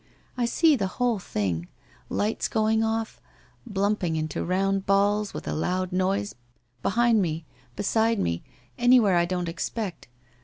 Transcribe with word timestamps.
I 0.35 0.45
see 0.45 0.75
the 0.75 0.87
whole 0.97 1.19
thing. 1.19 1.67
Lights 2.09 2.47
going 2.47 2.83
off— 2.83 3.21
Humping 3.75 4.15
into 4.15 4.43
round 4.43 4.87
balls, 4.87 5.31
with 5.31 5.47
a 5.47 5.53
loud 5.53 5.91
noise, 5.91 6.33
behind 6.81 7.21
me— 7.21 7.45
beside 7.75 8.17
me— 8.17 8.41
anywhere 8.79 9.15
I 9.15 9.25
don't 9.25 9.47
ex 9.47 9.69
pect. 9.69 10.07